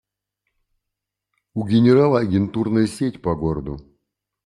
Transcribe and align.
У 1.53 1.61
генерала 1.63 2.21
агентурная 2.21 2.87
сеть 2.87 3.21
по 3.21 3.35
городу. 3.35 3.79